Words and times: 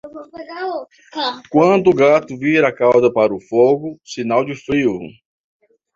Quando 1.51 1.91
o 1.91 1.93
gato 1.95 2.35
vira 2.35 2.69
a 2.69 2.75
cauda 2.75 3.13
para 3.13 3.31
o 3.35 3.39
fogo, 3.39 4.01
sinal 4.03 4.43
de 4.43 4.55
frio. 4.55 4.97